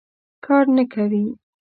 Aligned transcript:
کار 0.45 0.65
نه 0.77 0.83
کوي. 0.93 1.23